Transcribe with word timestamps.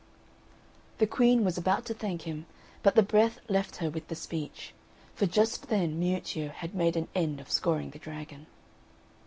The 0.97 1.05
Queen 1.05 1.45
was 1.45 1.59
about 1.59 1.85
to 1.85 1.93
thank 1.93 2.23
him, 2.23 2.47
but 2.81 2.95
the 2.95 3.03
breath 3.03 3.37
left 3.47 3.75
her 3.75 3.89
with 3.91 4.07
the 4.07 4.15
speech; 4.15 4.73
for 5.13 5.27
just 5.27 5.67
then 5.69 5.99
Miuccio 5.99 6.49
had 6.49 6.73
made 6.73 6.95
an 6.97 7.07
end 7.13 7.39
of 7.39 7.51
scoring 7.51 7.91
the 7.91 7.99
dragon. 7.99 8.47